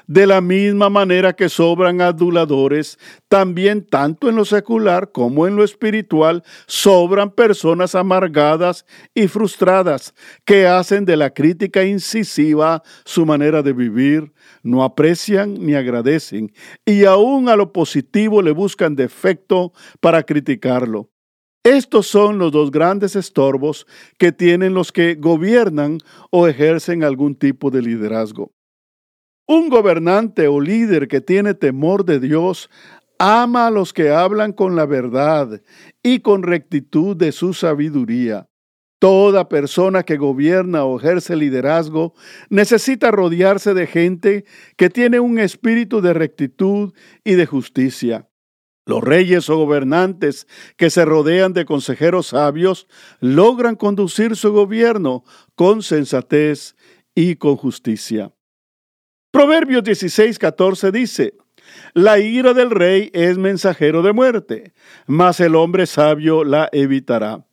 De 0.07 0.27
la 0.27 0.41
misma 0.41 0.91
manera 0.91 1.33
que 1.33 1.49
sobran 1.49 2.01
aduladores, 2.01 2.99
también 3.29 3.87
tanto 3.87 4.29
en 4.29 4.37
lo 4.37 4.45
secular 4.45 5.13
como 5.13 5.47
en 5.47 5.57
lo 5.57 5.65
espiritual 5.65 6.43
sobran 6.67 7.31
personas 7.31 7.95
amargadas 7.95 8.85
y 9.15 9.29
frustradas 9.29 10.15
que 10.45 10.67
hacen 10.67 11.05
de 11.05 11.17
la 11.17 11.31
crítica 11.31 11.85
incisiva 11.85 12.83
su 13.05 13.25
manera 13.25 13.63
de 13.63 13.73
vivir, 13.73 14.33
no 14.63 14.85
aprecian 14.85 15.55
ni 15.55 15.75
agradecen 15.75 16.53
y 16.85 17.05
aún 17.05 17.49
a 17.49 17.57
lo 17.57 17.73
positivo 17.73 18.43
le 18.43 18.51
buscan 18.51 18.95
defecto 18.95 19.73
para 20.01 20.23
criticarlo. 20.23 21.11
Estos 21.65 22.07
son 22.07 22.37
los 22.37 22.53
dos 22.53 22.71
grandes 22.71 23.17
estorbos 23.17 23.87
que 24.19 24.33
tienen 24.33 24.75
los 24.75 24.93
que 24.93 25.15
gobiernan 25.15 25.99
o 26.31 26.47
ejercen 26.47 27.03
algún 27.03 27.35
tipo 27.37 27.71
de 27.71 27.81
liderazgo. 27.81 28.54
Un 29.47 29.69
gobernante 29.69 30.49
o 30.49 30.59
líder 30.59 31.07
que 31.07 31.21
tiene 31.21 31.53
temor 31.53 32.07
de 32.07 32.19
Dios 32.19 32.71
ama 33.19 33.67
a 33.67 33.71
los 33.71 33.93
que 33.93 34.11
hablan 34.11 34.53
con 34.53 34.75
la 34.75 34.87
verdad 34.87 35.61
y 36.03 36.21
con 36.21 36.43
rectitud 36.43 37.15
de 37.15 37.31
su 37.31 37.53
sabiduría. 37.53 38.49
Toda 38.99 39.51
persona 39.51 40.03
que 40.03 40.17
gobierna 40.17 40.85
o 40.85 40.99
ejerce 40.99 41.37
liderazgo 41.37 42.15
necesita 42.49 43.11
rodearse 43.11 43.75
de 43.75 43.87
gente 43.87 44.47
que 44.77 44.89
tiene 44.89 45.21
un 45.21 45.39
espíritu 45.39 46.01
de 46.01 46.15
rectitud 46.15 46.95
y 47.23 47.35
de 47.35 47.45
justicia. 47.45 48.31
Los 48.87 49.05
reyes 49.05 49.51
o 49.51 49.59
gobernantes 49.59 50.47
que 50.79 50.89
se 50.89 51.05
rodean 51.05 51.53
de 51.53 51.67
consejeros 51.67 52.29
sabios 52.29 52.87
logran 53.21 53.77
conducir 53.77 54.37
su 54.37 54.53
gobierno 54.53 55.23
con 55.55 55.83
sensatez 55.83 56.77
y 57.15 57.37
con 57.37 57.57
justicia. 57.57 58.33
Proverbios 59.35 59.83
16, 59.83 60.39
14 60.39 60.93
dice, 60.93 61.35
La 61.93 62.21
ira 62.21 62.55
del 62.55 62.71
rey 62.71 63.11
es 63.13 63.37
mensajero 63.37 64.01
de 64.01 64.13
muerte, 64.13 64.75
mas 65.09 65.41
el 65.41 65.57
hombre 65.57 65.87
sabio 65.87 66.45
la 66.45 66.69
evitará. 66.71 67.45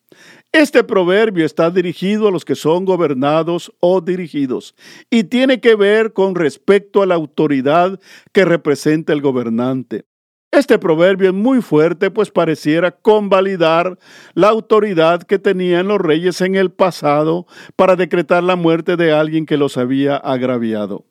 Este 0.51 0.83
proverbio 0.83 1.43
está 1.43 1.71
dirigido 1.71 2.27
a 2.27 2.31
los 2.31 2.45
que 2.45 2.53
son 2.53 2.85
gobernados 2.85 3.73
o 3.79 3.99
dirigidos 3.99 4.75
y 5.09 5.23
tiene 5.23 5.59
que 5.59 5.73
ver 5.73 6.13
con 6.13 6.35
respecto 6.35 7.01
a 7.01 7.07
la 7.07 7.15
autoridad 7.15 7.99
que 8.31 8.45
representa 8.45 9.11
el 9.11 9.21
gobernante. 9.21 10.05
Este 10.51 10.77
proverbio 10.77 11.29
es 11.29 11.35
muy 11.35 11.63
fuerte, 11.63 12.11
pues 12.11 12.29
pareciera 12.29 12.91
convalidar 12.91 13.97
la 14.35 14.49
autoridad 14.49 15.23
que 15.23 15.39
tenían 15.39 15.87
los 15.87 15.99
reyes 15.99 16.41
en 16.41 16.53
el 16.53 16.69
pasado 16.71 17.47
para 17.75 17.95
decretar 17.95 18.43
la 18.43 18.55
muerte 18.55 18.97
de 18.97 19.13
alguien 19.13 19.47
que 19.47 19.57
los 19.57 19.77
había 19.77 20.17
agraviado. 20.17 21.05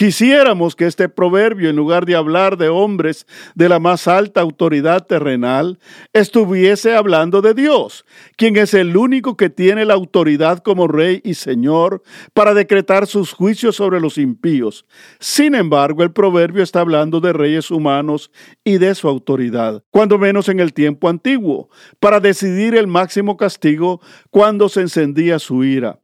Quisiéramos 0.00 0.76
que 0.76 0.86
este 0.86 1.10
proverbio, 1.10 1.68
en 1.68 1.76
lugar 1.76 2.06
de 2.06 2.16
hablar 2.16 2.56
de 2.56 2.70
hombres 2.70 3.26
de 3.54 3.68
la 3.68 3.78
más 3.78 4.08
alta 4.08 4.40
autoridad 4.40 5.06
terrenal, 5.06 5.78
estuviese 6.14 6.96
hablando 6.96 7.42
de 7.42 7.52
Dios, 7.52 8.06
quien 8.38 8.56
es 8.56 8.72
el 8.72 8.96
único 8.96 9.36
que 9.36 9.50
tiene 9.50 9.84
la 9.84 9.92
autoridad 9.92 10.60
como 10.60 10.88
Rey 10.88 11.20
y 11.22 11.34
Señor 11.34 12.02
para 12.32 12.54
decretar 12.54 13.06
sus 13.06 13.34
juicios 13.34 13.76
sobre 13.76 14.00
los 14.00 14.16
impíos. 14.16 14.86
Sin 15.18 15.54
embargo, 15.54 16.02
el 16.02 16.12
proverbio 16.12 16.62
está 16.62 16.80
hablando 16.80 17.20
de 17.20 17.34
reyes 17.34 17.70
humanos 17.70 18.30
y 18.64 18.78
de 18.78 18.94
su 18.94 19.06
autoridad, 19.06 19.84
cuando 19.90 20.16
menos 20.16 20.48
en 20.48 20.60
el 20.60 20.72
tiempo 20.72 21.10
antiguo, 21.10 21.68
para 21.98 22.20
decidir 22.20 22.74
el 22.74 22.86
máximo 22.86 23.36
castigo 23.36 24.00
cuando 24.30 24.70
se 24.70 24.80
encendía 24.80 25.38
su 25.38 25.62
ira. 25.62 26.00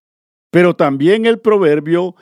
Pero 0.57 0.75
también 0.75 1.27
el 1.27 1.39
proverbio 1.39 2.15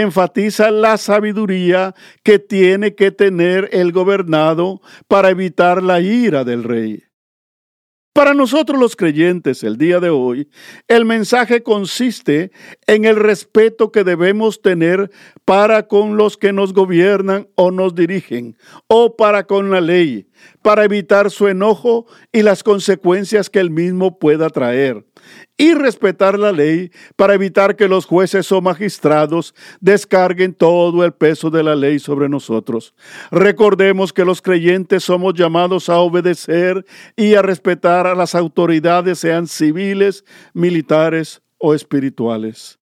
enfatiza 0.00 0.70
la 0.70 0.96
sabiduría 0.96 1.94
que 2.22 2.38
tiene 2.38 2.94
que 2.94 3.10
tener 3.10 3.68
el 3.72 3.92
gobernado 3.92 4.80
para 5.06 5.28
evitar 5.28 5.82
la 5.82 6.00
ira 6.00 6.44
del 6.44 6.64
rey. 6.64 7.02
Para 8.14 8.34
nosotros 8.34 8.78
los 8.78 8.96
creyentes 8.96 9.62
el 9.62 9.76
día 9.76 9.98
de 9.98 10.10
hoy, 10.10 10.48
el 10.88 11.04
mensaje 11.04 11.62
consiste 11.62 12.52
en 12.86 13.04
el 13.04 13.16
respeto 13.16 13.90
que 13.90 14.04
debemos 14.04 14.60
tener 14.60 15.10
para 15.46 15.88
con 15.88 16.16
los 16.16 16.36
que 16.36 16.52
nos 16.52 16.72
gobiernan 16.74 17.48
o 17.54 17.70
nos 17.70 17.94
dirigen, 17.94 18.56
o 18.86 19.16
para 19.16 19.46
con 19.46 19.70
la 19.70 19.80
ley, 19.80 20.26
para 20.62 20.84
evitar 20.84 21.30
su 21.30 21.48
enojo 21.48 22.06
y 22.32 22.42
las 22.42 22.62
consecuencias 22.62 23.50
que 23.50 23.60
el 23.60 23.70
mismo 23.70 24.18
pueda 24.18 24.48
traer 24.50 25.04
y 25.56 25.74
respetar 25.74 26.38
la 26.38 26.52
ley 26.52 26.90
para 27.16 27.34
evitar 27.34 27.76
que 27.76 27.88
los 27.88 28.06
jueces 28.06 28.50
o 28.52 28.60
magistrados 28.60 29.54
descarguen 29.80 30.54
todo 30.54 31.04
el 31.04 31.12
peso 31.12 31.50
de 31.50 31.62
la 31.62 31.76
ley 31.76 31.98
sobre 31.98 32.28
nosotros. 32.28 32.94
Recordemos 33.30 34.12
que 34.12 34.24
los 34.24 34.42
creyentes 34.42 35.04
somos 35.04 35.34
llamados 35.34 35.88
a 35.88 35.98
obedecer 35.98 36.84
y 37.16 37.34
a 37.34 37.42
respetar 37.42 38.06
a 38.06 38.14
las 38.14 38.34
autoridades, 38.34 39.18
sean 39.18 39.46
civiles, 39.46 40.24
militares 40.52 41.42
o 41.58 41.74
espirituales. 41.74 42.81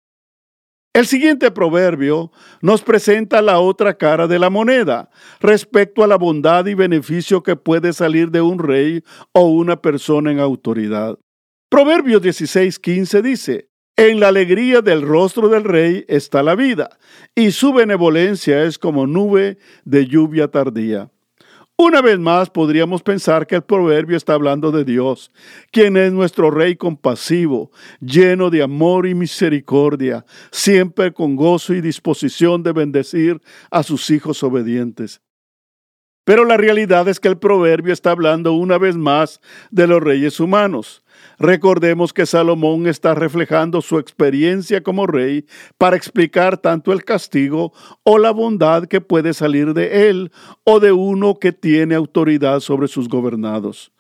El 0.96 1.08
siguiente 1.08 1.52
proverbio 1.52 2.32
nos 2.62 2.82
presenta 2.82 3.42
la 3.42 3.60
otra 3.60 3.98
cara 3.98 4.28
de 4.28 4.40
la 4.40 4.50
moneda 4.50 5.10
respecto 5.42 6.06
a 6.06 6.08
la 6.08 6.16
bondad 6.16 6.66
y 6.68 6.74
beneficio 6.74 7.44
que 7.44 7.58
puede 7.58 7.92
salir 7.92 8.32
de 8.32 8.40
un 8.40 8.60
rey 8.60 9.04
o 9.34 9.42
una 9.42 9.82
persona 9.82 10.32
en 10.32 10.40
autoridad. 10.40 11.20
Proverbios 11.68 12.22
16:15 12.22 13.22
dice, 13.22 13.68
en 13.98 14.22
la 14.22 14.30
alegría 14.30 14.80
del 14.80 15.02
rostro 15.02 15.50
del 15.50 15.66
rey 15.66 16.06
está 16.08 16.42
la 16.44 16.56
vida, 16.56 16.98
y 17.36 17.52
su 17.52 17.74
benevolencia 17.74 18.64
es 18.64 18.80
como 18.80 19.06
nube 19.06 19.58
de 19.84 20.08
lluvia 20.08 20.48
tardía. 20.48 21.12
Una 21.77 22.01
vez 22.01 22.17
más 22.17 22.50
podríamos 22.50 23.03
pensar 23.03 23.46
que 23.46 23.55
el 23.55 23.62
proverbio 23.62 24.15
está 24.15 24.34
hablando 24.34 24.72
de 24.72 24.86
Dios, 24.86 25.29
quien 25.72 25.98
es 25.98 26.13
nuestro 26.13 26.50
Rey 26.50 26.77
compasivo, 26.77 27.70
lleno 28.00 28.50
de 28.50 28.63
amor 28.63 29.05
y 29.05 29.13
misericordia, 29.13 30.25
siempre 30.51 31.12
con 31.12 31.36
gozo 31.36 31.74
y 31.74 31.82
disposición 31.82 32.63
de 32.63 32.72
bendecir 32.72 33.41
a 33.72 33.84
sus 33.84 34.10
hijos 34.10 34.41
obedientes. 34.41 35.20
Pero 36.24 36.46
la 36.46 36.55
realidad 36.55 37.10
es 37.10 37.20
que 37.20 37.27
el 37.27 37.38
proverbio 37.38 37.91
está 37.91 38.12
hablando 38.12 38.53
una 38.53 38.77
vez 38.77 38.96
más 38.96 39.41
de 39.70 39.86
los 39.86 40.01
reyes 40.01 40.39
humanos. 40.39 41.03
Recordemos 41.38 42.13
que 42.13 42.25
Salomón 42.25 42.88
está 42.88 43.13
reflejando 43.13 43.82
su 43.82 44.00
experiencia 44.00 44.82
como 44.82 45.08
rey 45.08 45.46
para 45.77 45.96
explicar 45.96 46.58
tanto 46.58 46.94
el 46.94 47.04
castigo 47.04 47.74
o 48.04 48.18
la 48.18 48.32
bondad 48.32 48.86
que 48.86 49.01
puede 49.01 49.34
salir 49.34 49.74
de 49.74 50.10
él 50.10 50.32
o 50.63 50.80
de 50.80 50.92
uno 50.92 51.36
que 51.36 51.51
tiene 51.51 51.96
autoridad 51.96 52.60
sobre 52.60 52.88
sus 52.88 53.10
gobernados. 53.10 53.92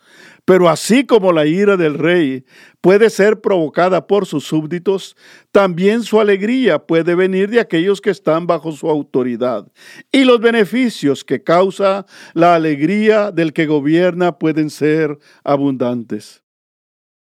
Pero 0.45 0.69
así 0.69 1.05
como 1.05 1.33
la 1.33 1.47
ira 1.47 1.75
del 1.75 1.95
rey 1.95 2.45
puede 2.79 3.09
ser 3.09 3.41
provocada 3.41 4.05
por 4.05 4.27
sus 4.27 4.45
súbditos, 4.45 5.17
también 5.51 6.03
su 6.03 6.19
alegría 6.19 6.79
puede 6.79 7.15
venir 7.15 7.49
de 7.49 7.59
aquellos 7.59 7.99
que 7.99 8.11
están 8.11 8.45
bajo 8.45 8.71
su 8.71 8.87
autoridad. 8.89 9.67
Y 10.11 10.23
los 10.23 10.39
beneficios 10.39 11.23
que 11.23 11.43
causa 11.43 12.05
la 12.33 12.53
alegría 12.53 13.31
del 13.31 13.53
que 13.53 13.65
gobierna 13.65 14.37
pueden 14.37 14.69
ser 14.69 15.17
abundantes. 15.43 16.44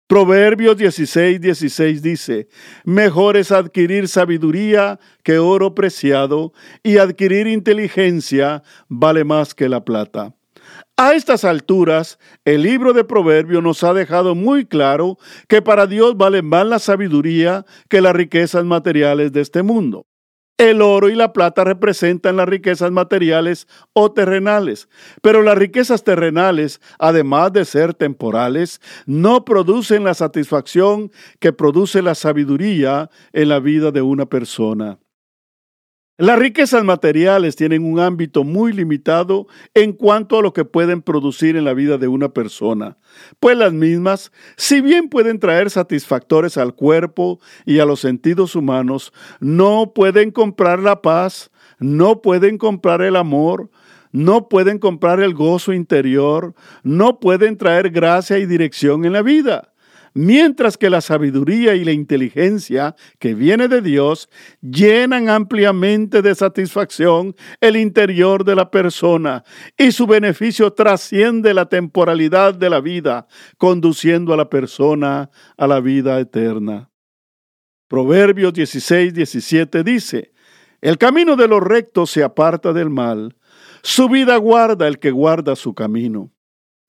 Proverbios 0.07 0.77
16, 0.77 1.41
16 1.41 2.03
dice, 2.03 2.49
mejor 2.85 3.39
es 3.39 3.51
adquirir 3.51 4.07
sabiduría 4.07 5.01
que 5.23 5.39
oro 5.39 5.75
preciado, 5.75 6.53
y 6.83 6.99
adquirir 6.99 7.47
inteligencia 7.47 8.63
vale 8.89 9.25
más 9.25 9.55
que 9.55 9.69
la 9.69 9.83
plata. 9.83 10.35
A 10.97 11.15
estas 11.15 11.45
alturas, 11.45 12.19
el 12.45 12.63
libro 12.63 12.93
de 12.93 13.05
Proverbios 13.05 13.63
nos 13.63 13.83
ha 13.83 13.95
dejado 13.95 14.35
muy 14.35 14.67
claro 14.67 15.19
que 15.49 15.63
para 15.63 15.87
Dios 15.87 16.17
vale 16.17 16.43
más 16.43 16.67
la 16.67 16.79
sabiduría 16.79 17.65
que 17.89 18.03
las 18.03 18.15
riquezas 18.15 18.65
materiales 18.65 19.33
de 19.33 19.41
este 19.41 19.63
mundo. 19.63 20.07
El 20.57 20.83
oro 20.83 21.09
y 21.09 21.17
la 21.17 21.33
plata 21.33 21.65
representan 21.65 22.37
las 22.37 22.49
riquezas 22.49 22.93
materiales 22.93 23.67
o 23.93 24.13
terrenales, 24.13 24.89
pero 25.21 25.43
las 25.43 25.59
riquezas 25.59 26.05
terrenales, 26.05 26.81
además 27.01 27.53
de 27.53 27.65
ser 27.65 27.93
temporales, 27.93 28.81
no 29.05 29.45
producen 29.45 30.05
la 30.05 30.15
satisfacción 30.15 31.11
que 31.41 31.53
produce 31.53 32.03
la 32.03 32.15
sabiduría 32.15 33.11
en 33.33 33.49
la 33.49 33.59
vida 33.59 33.91
de 33.91 34.03
una 34.03 34.27
persona. 34.27 34.99
Las 36.17 36.39
riquezas 36.39 36.85
materiales 36.85 37.57
tienen 37.57 37.85
un 37.85 37.99
ámbito 37.99 38.45
muy 38.45 38.73
limitado 38.73 39.49
en 39.75 39.93
cuanto 39.93 40.39
a 40.39 40.43
lo 40.43 40.53
que 40.53 40.65
pueden 40.65 41.03
producir 41.03 41.57
en 41.57 41.65
la 41.65 41.75
vida 41.75 41.99
de 41.99 42.07
una 42.07 42.29
persona, 42.29 42.99
pues 43.41 43.57
las 43.57 43.73
mismas, 43.73 44.31
si 44.57 44.81
bien 44.81 45.09
pueden 45.09 45.41
traer 45.41 45.71
satisfactores 45.71 46.57
al 46.57 46.77
cuerpo 46.77 47.41
y 47.67 47.81
a 47.81 47.85
los 47.85 47.99
sentidos 47.99 48.55
humanos, 48.55 49.13
no 49.41 49.93
pueden 49.93 50.31
comprar 50.31 50.79
la 50.79 51.03
paz, 51.03 51.51
no 51.81 52.23
pueden 52.23 52.59
comprar 52.59 53.03
el 53.03 53.17
amor, 53.17 53.69
no 54.13 54.49
pueden 54.49 54.79
comprar 54.79 55.19
el 55.19 55.35
gozo 55.35 55.73
interior, 55.73 56.55
no 56.85 57.19
pueden 57.19 57.57
traer 57.57 57.91
gracia 57.91 58.39
y 58.39 58.47
dirección 58.47 59.05
en 59.05 59.15
la 59.15 59.23
vida 59.23 59.74
mientras 60.15 60.79
que 60.79 60.89
la 60.89 61.01
sabiduría 61.01 61.75
y 61.75 61.85
la 61.85 61.93
inteligencia 61.93 62.95
que 63.19 63.35
viene 63.35 63.69
de 63.69 63.83
Dios 63.83 64.29
llenan 64.63 65.29
ampliamente 65.29 66.23
de 66.23 66.35
satisfacción 66.35 67.35
el 67.61 67.77
interior 67.77 68.45
de 68.45 68.55
la 68.55 68.71
persona 68.71 69.45
y 69.77 69.93
su 69.93 70.07
beneficio 70.07 70.73
trasciende 70.73 71.53
la 71.53 71.67
temporalidad 71.67 72.55
de 72.55 72.71
la 72.71 72.81
vida, 72.81 73.27
conduciendo 73.59 74.33
a 74.33 74.37
la 74.37 74.49
persona 74.49 75.31
a 75.57 75.67
la 75.67 75.81
vida 75.81 76.19
eterna. 76.21 76.91
Proverbios 77.89 78.53
16, 78.55 79.13
17 79.13 79.83
dice, 79.83 80.33
El 80.81 80.97
camino 80.97 81.37
de 81.37 81.49
los 81.49 81.63
rectos 81.63 82.11
se 82.11 82.23
aparta 82.23 82.73
del 82.73 82.89
mal, 82.89 83.37
su 83.83 84.09
vida 84.09 84.37
guarda 84.37 84.89
el 84.89 84.99
que 84.99 85.11
guarda 85.11 85.57
su 85.57 85.75
camino. 85.75 86.34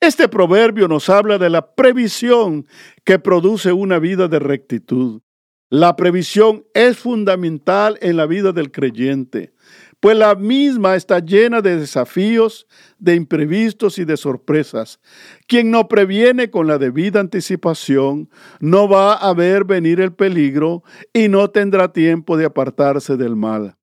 Este 0.05 0.27
proverbio 0.27 0.87
nos 0.87 1.09
habla 1.09 1.39
de 1.39 1.49
la 1.49 1.73
previsión 1.73 2.67
que 3.05 3.17
produce 3.17 3.71
una 3.73 3.97
vida 3.97 4.27
de 4.27 4.37
rectitud. 4.37 5.23
La 5.71 5.95
previsión 5.95 6.63
es 6.75 6.99
fundamental 6.99 7.97
en 8.01 8.15
la 8.15 8.27
vida 8.27 8.51
del 8.51 8.71
creyente, 8.71 9.55
pues 9.99 10.15
la 10.15 10.35
misma 10.35 10.95
está 10.95 11.17
llena 11.21 11.61
de 11.61 11.77
desafíos, 11.77 12.67
de 12.99 13.15
imprevistos 13.15 13.97
y 13.97 14.05
de 14.05 14.15
sorpresas. 14.15 14.99
Quien 15.47 15.71
no 15.71 15.87
previene 15.87 16.51
con 16.51 16.67
la 16.67 16.77
debida 16.77 17.19
anticipación 17.19 18.29
no 18.59 18.87
va 18.87 19.15
a 19.15 19.33
ver 19.33 19.63
venir 19.63 19.99
el 20.01 20.13
peligro 20.13 20.83
y 21.13 21.29
no 21.29 21.49
tendrá 21.49 21.91
tiempo 21.91 22.37
de 22.37 22.45
apartarse 22.45 23.17
del 23.17 23.35
mal. 23.35 23.75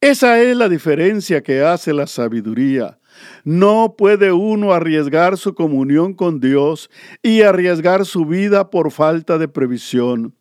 Esa 0.00 0.40
es 0.40 0.56
la 0.56 0.68
diferencia 0.68 1.42
que 1.42 1.62
hace 1.62 1.92
la 1.92 2.06
sabiduría. 2.06 3.00
No 3.44 3.94
puede 3.96 4.32
uno 4.32 4.72
arriesgar 4.72 5.36
su 5.36 5.54
comunión 5.54 6.14
con 6.14 6.40
Dios 6.40 6.90
y 7.22 7.42
arriesgar 7.42 8.06
su 8.06 8.24
vida 8.26 8.70
por 8.70 8.90
falta 8.90 9.38
de 9.38 9.48
previsión. 9.48 10.34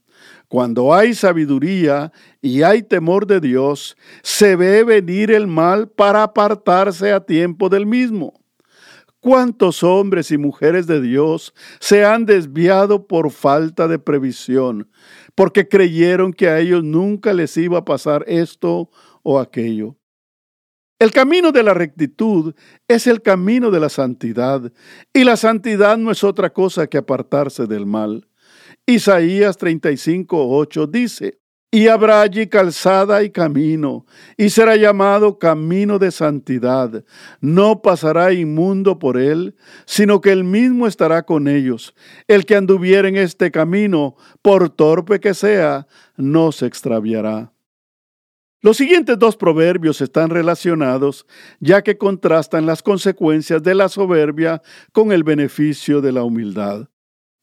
Cuando 0.48 0.94
hay 0.94 1.14
sabiduría 1.14 2.12
y 2.42 2.62
hay 2.62 2.84
temor 2.84 3.26
de 3.26 3.40
Dios, 3.40 3.98
se 4.22 4.56
ve 4.56 4.84
venir 4.84 5.32
el 5.32 5.48
mal 5.48 5.90
para 5.90 6.24
apartarse 6.24 7.12
a 7.12 7.20
tiempo 7.20 7.70
del 7.70 7.86
mismo. 7.86 8.34
¿Cuántos 9.20 9.82
hombres 9.82 10.30
y 10.30 10.38
mujeres 10.38 10.86
de 10.86 11.02
Dios 11.02 11.56
se 11.80 12.06
han 12.06 12.28
desviado 12.28 13.08
por 13.08 13.32
falta 13.32 13.88
de 13.88 13.98
previsión, 13.98 14.88
porque 15.34 15.68
creyeron 15.68 16.32
que 16.32 16.48
a 16.48 16.60
ellos 16.60 16.84
nunca 16.84 17.34
les 17.34 17.58
iba 17.58 17.80
a 17.80 17.86
pasar 17.86 18.24
esto 18.28 18.92
o 19.24 19.40
aquello? 19.40 19.98
El 20.98 21.12
camino 21.12 21.52
de 21.52 21.62
la 21.62 21.74
rectitud 21.74 22.56
es 22.88 23.06
el 23.06 23.22
camino 23.22 23.70
de 23.70 23.82
la 23.82 23.90
santidad, 23.90 24.72
y 25.14 25.26
la 25.26 25.36
santidad 25.36 25.98
no 25.98 26.10
es 26.10 26.24
otra 26.24 26.52
cosa 26.52 26.88
que 26.88 26.98
apartarse 26.98 27.68
del 27.68 27.86
mal. 27.86 28.30
Isaías 28.86 29.58
35:8 29.58 30.88
dice, 30.88 31.40
y 31.70 31.90
habrá 31.90 32.22
allí 32.22 32.48
calzada 32.48 33.24
y 33.24 33.30
camino, 33.30 34.06
y 34.38 34.50
será 34.52 34.78
llamado 34.78 35.38
camino 35.38 36.00
de 36.00 36.12
santidad. 36.12 37.04
No 37.42 37.82
pasará 37.82 38.32
inmundo 38.32 38.98
por 38.98 39.18
él, 39.18 39.58
sino 39.86 40.22
que 40.22 40.32
él 40.32 40.46
mismo 40.46 40.88
estará 40.88 41.24
con 41.24 41.50
ellos. 41.50 41.94
El 42.30 42.46
que 42.46 42.56
anduviere 42.56 43.10
en 43.10 43.18
este 43.18 43.52
camino, 43.52 44.16
por 44.42 44.70
torpe 44.70 45.20
que 45.20 45.34
sea, 45.34 45.88
no 46.16 46.54
se 46.54 46.68
extraviará. 46.68 47.55
Los 48.66 48.78
siguientes 48.78 49.20
dos 49.20 49.38
proverbios 49.38 50.02
están 50.02 50.32
relacionados 50.32 51.28
ya 51.60 51.84
que 51.84 52.00
contrastan 52.00 52.66
las 52.66 52.82
consecuencias 52.82 53.62
de 53.62 53.76
la 53.76 53.90
soberbia 53.90 54.60
con 54.92 55.12
el 55.12 55.24
beneficio 55.24 56.02
de 56.02 56.12
la 56.12 56.24
humildad. 56.24 56.88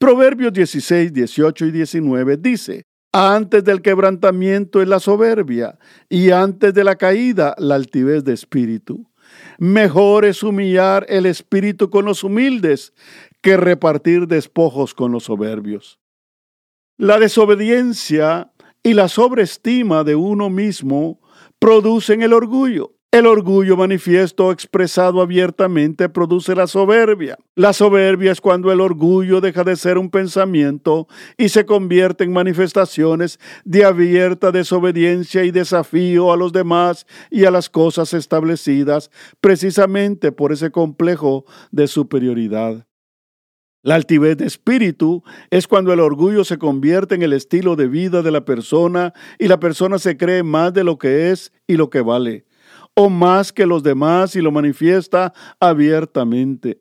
Proverbios 0.00 0.52
16, 0.52 1.12
18 1.12 1.66
y 1.66 1.70
19 1.70 2.38
dice, 2.38 2.82
antes 3.12 3.62
del 3.62 3.82
quebrantamiento 3.82 4.82
es 4.82 4.88
la 4.88 4.98
soberbia 4.98 5.78
y 6.08 6.32
antes 6.32 6.74
de 6.74 6.82
la 6.82 6.96
caída 6.96 7.54
la 7.56 7.76
altivez 7.76 8.24
de 8.24 8.32
espíritu. 8.32 9.08
Mejor 9.58 10.24
es 10.24 10.42
humillar 10.42 11.06
el 11.08 11.26
espíritu 11.26 11.88
con 11.88 12.04
los 12.04 12.24
humildes 12.24 12.94
que 13.40 13.56
repartir 13.56 14.26
despojos 14.26 14.92
con 14.92 15.12
los 15.12 15.22
soberbios. 15.22 16.00
La 16.98 17.20
desobediencia 17.20 18.52
y 18.82 18.94
la 18.94 19.08
sobreestima 19.08 20.04
de 20.04 20.14
uno 20.16 20.50
mismo 20.50 21.20
producen 21.58 22.22
el 22.22 22.32
orgullo. 22.32 22.94
El 23.12 23.26
orgullo 23.26 23.76
manifiesto 23.76 24.50
expresado 24.50 25.20
abiertamente 25.20 26.08
produce 26.08 26.54
la 26.54 26.66
soberbia. 26.66 27.36
La 27.54 27.74
soberbia 27.74 28.32
es 28.32 28.40
cuando 28.40 28.72
el 28.72 28.80
orgullo 28.80 29.42
deja 29.42 29.64
de 29.64 29.76
ser 29.76 29.98
un 29.98 30.08
pensamiento 30.08 31.08
y 31.36 31.50
se 31.50 31.66
convierte 31.66 32.24
en 32.24 32.32
manifestaciones 32.32 33.38
de 33.66 33.84
abierta 33.84 34.50
desobediencia 34.50 35.44
y 35.44 35.50
desafío 35.50 36.32
a 36.32 36.38
los 36.38 36.54
demás 36.54 37.06
y 37.30 37.44
a 37.44 37.50
las 37.50 37.68
cosas 37.68 38.14
establecidas, 38.14 39.10
precisamente 39.42 40.32
por 40.32 40.50
ese 40.50 40.70
complejo 40.70 41.44
de 41.70 41.88
superioridad. 41.88 42.86
La 43.84 43.96
altivez 43.96 44.36
de 44.36 44.46
espíritu 44.46 45.24
es 45.50 45.66
cuando 45.66 45.92
el 45.92 45.98
orgullo 45.98 46.44
se 46.44 46.56
convierte 46.56 47.16
en 47.16 47.22
el 47.22 47.32
estilo 47.32 47.74
de 47.74 47.88
vida 47.88 48.22
de 48.22 48.30
la 48.30 48.44
persona 48.44 49.12
y 49.40 49.48
la 49.48 49.58
persona 49.58 49.98
se 49.98 50.16
cree 50.16 50.44
más 50.44 50.72
de 50.72 50.84
lo 50.84 50.98
que 50.98 51.32
es 51.32 51.52
y 51.66 51.76
lo 51.76 51.90
que 51.90 52.00
vale, 52.00 52.46
o 52.94 53.10
más 53.10 53.52
que 53.52 53.66
los 53.66 53.82
demás 53.82 54.36
y 54.36 54.40
lo 54.40 54.52
manifiesta 54.52 55.32
abiertamente. 55.58 56.80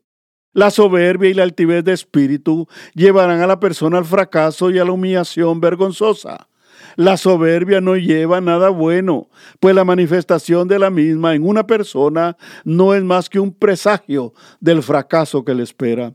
La 0.54 0.70
soberbia 0.70 1.32
y 1.32 1.34
la 1.34 1.42
altivez 1.42 1.84
de 1.84 1.94
espíritu 1.94 2.68
llevarán 2.94 3.42
a 3.42 3.48
la 3.48 3.60
persona 3.60 3.98
al 3.98 4.06
fracaso 4.06 4.70
y 4.70 4.78
a 4.78 4.86
la 4.86 4.92
humillación 4.92 5.60
vergonzosa. 5.60 6.50
La 6.98 7.18
soberbia 7.18 7.82
no 7.82 7.96
lleva 7.96 8.42
nada 8.42 8.70
bueno, 8.70 9.30
pues 9.60 9.74
la 9.74 9.86
manifestación 9.86 10.68
de 10.68 10.78
la 10.78 10.92
misma 10.92 11.34
en 11.34 11.48
una 11.48 11.66
persona 11.66 12.38
no 12.64 12.94
es 12.94 13.04
más 13.04 13.28
que 13.28 13.40
un 13.40 13.54
presagio 13.54 14.34
del 14.60 14.84
fracaso 14.84 15.44
que 15.44 15.56
le 15.56 15.64
espera. 15.64 16.14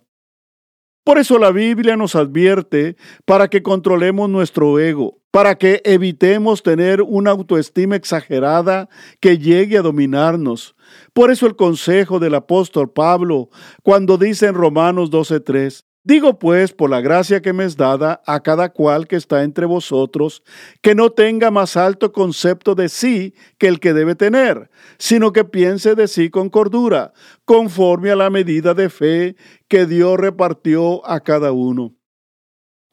Por 1.06 1.18
eso 1.18 1.38
la 1.38 1.52
Biblia 1.52 1.96
nos 1.96 2.16
advierte 2.16 2.96
para 3.24 3.46
que 3.46 3.62
controlemos 3.62 4.28
nuestro 4.28 4.80
ego, 4.80 5.20
para 5.30 5.54
que 5.54 5.80
evitemos 5.84 6.64
tener 6.64 7.00
una 7.00 7.30
autoestima 7.30 7.94
exagerada 7.94 8.88
que 9.20 9.38
llegue 9.38 9.78
a 9.78 9.82
dominarnos. 9.82 10.74
Por 11.12 11.30
eso 11.30 11.46
el 11.46 11.54
consejo 11.54 12.18
del 12.18 12.34
apóstol 12.34 12.90
Pablo, 12.92 13.50
cuando 13.84 14.18
dice 14.18 14.46
en 14.46 14.54
Romanos 14.56 15.10
12:3, 15.12 15.84
Digo 16.06 16.38
pues, 16.38 16.72
por 16.72 16.88
la 16.88 17.00
gracia 17.00 17.42
que 17.42 17.52
me 17.52 17.64
es 17.64 17.76
dada 17.76 18.22
a 18.26 18.38
cada 18.38 18.72
cual 18.72 19.08
que 19.08 19.16
está 19.16 19.42
entre 19.42 19.66
vosotros, 19.66 20.44
que 20.80 20.94
no 20.94 21.10
tenga 21.10 21.50
más 21.50 21.76
alto 21.76 22.12
concepto 22.12 22.76
de 22.76 22.88
sí 22.88 23.34
que 23.58 23.66
el 23.66 23.80
que 23.80 23.92
debe 23.92 24.14
tener, 24.14 24.70
sino 24.98 25.32
que 25.32 25.44
piense 25.44 25.96
de 25.96 26.06
sí 26.06 26.30
con 26.30 26.48
cordura, 26.48 27.12
conforme 27.44 28.12
a 28.12 28.16
la 28.16 28.30
medida 28.30 28.72
de 28.72 28.88
fe 28.88 29.34
que 29.66 29.84
Dios 29.86 30.16
repartió 30.16 31.04
a 31.04 31.18
cada 31.18 31.50
uno. 31.50 31.96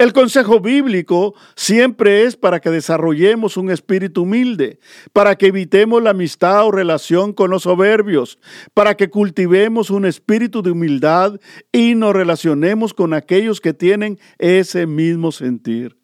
El 0.04 0.12
consejo 0.12 0.60
bíblico 0.60 1.34
siempre 1.56 2.26
es 2.26 2.36
para 2.36 2.60
que 2.60 2.70
desarrollemos 2.70 3.56
un 3.56 3.72
espíritu 3.72 4.24
humilde, 4.24 4.82
para 5.14 5.38
que 5.38 5.48
evitemos 5.48 6.04
la 6.04 6.10
amistad 6.10 6.66
o 6.66 6.72
relación 6.72 7.32
con 7.32 7.50
los 7.50 7.64
soberbios, 7.64 8.38
para 8.74 8.96
que 8.96 9.10
cultivemos 9.10 9.90
un 9.90 10.04
espíritu 10.04 10.62
de 10.62 10.72
humildad 10.72 11.40
y 11.72 11.96
nos 11.96 12.12
relacionemos 12.12 12.94
con 12.94 13.14
aquellos 13.14 13.62
que 13.62 13.74
tienen 13.74 14.20
ese 14.40 14.88
mismo 14.88 15.32
sentir. 15.32 16.03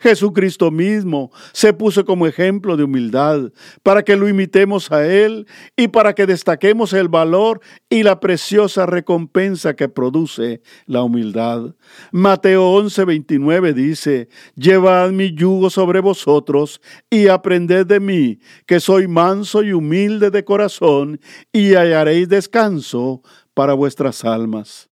Jesucristo 0.00 0.70
mismo 0.70 1.30
se 1.52 1.72
puso 1.72 2.04
como 2.04 2.26
ejemplo 2.26 2.76
de 2.76 2.84
humildad 2.84 3.52
para 3.82 4.02
que 4.02 4.16
lo 4.16 4.28
imitemos 4.28 4.90
a 4.90 5.06
Él 5.06 5.46
y 5.76 5.88
para 5.88 6.14
que 6.14 6.26
destaquemos 6.26 6.92
el 6.92 7.08
valor 7.08 7.60
y 7.88 8.02
la 8.02 8.18
preciosa 8.18 8.86
recompensa 8.86 9.76
que 9.76 9.88
produce 9.88 10.62
la 10.86 11.02
humildad. 11.02 11.74
Mateo 12.12 12.72
11:29 12.82 13.74
dice, 13.74 14.28
Llevad 14.56 15.10
mi 15.10 15.34
yugo 15.34 15.70
sobre 15.70 16.00
vosotros 16.00 16.80
y 17.10 17.28
aprended 17.28 17.86
de 17.86 18.00
mí, 18.00 18.38
que 18.66 18.80
soy 18.80 19.06
manso 19.06 19.62
y 19.62 19.72
humilde 19.72 20.30
de 20.30 20.44
corazón, 20.44 21.20
y 21.52 21.74
hallaréis 21.74 22.28
descanso 22.28 23.22
para 23.54 23.74
vuestras 23.74 24.24
almas. 24.24 24.89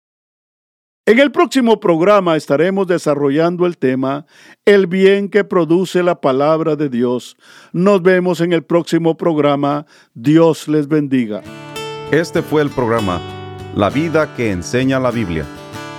En 1.07 1.19
el 1.19 1.31
próximo 1.31 1.81
programa 1.81 2.35
estaremos 2.35 2.87
desarrollando 2.87 3.67
el 3.67 3.77
tema 3.77 4.25
El 4.65 4.87
bien 4.87 5.29
que 5.29 5.45
produce 5.45 6.03
la 6.03 6.23
palabra 6.23 6.77
de 6.77 6.89
Dios. 6.89 7.37
Nos 7.75 8.01
vemos 8.01 8.41
en 8.41 8.55
el 8.55 8.63
próximo 8.63 9.15
programa. 9.15 9.85
Dios 10.15 10.67
les 10.67 10.89
bendiga. 10.89 11.43
Este 12.11 12.41
fue 12.41 12.63
el 12.63 12.71
programa 12.71 13.21
La 13.77 13.91
vida 13.91 14.35
que 14.35 14.51
enseña 14.51 14.99
la 14.99 15.11
Biblia 15.11 15.45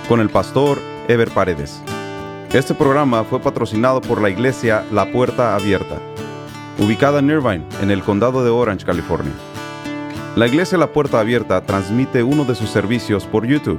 con 0.08 0.18
el 0.18 0.28
pastor 0.28 0.76
Ever 1.06 1.30
Paredes. 1.30 1.80
Este 2.52 2.74
programa 2.74 3.22
fue 3.22 3.38
patrocinado 3.38 4.00
por 4.00 4.20
la 4.20 4.28
iglesia 4.28 4.84
La 4.90 5.12
Puerta 5.12 5.54
Abierta, 5.54 6.00
ubicada 6.80 7.20
en 7.20 7.30
Irvine, 7.30 7.64
en 7.80 7.92
el 7.92 8.02
condado 8.02 8.42
de 8.42 8.50
Orange, 8.50 8.84
California. 8.84 9.34
La 10.34 10.48
iglesia 10.48 10.76
La 10.76 10.92
Puerta 10.92 11.20
Abierta 11.20 11.60
transmite 11.60 12.24
uno 12.24 12.44
de 12.44 12.56
sus 12.56 12.70
servicios 12.70 13.24
por 13.24 13.46
YouTube 13.46 13.78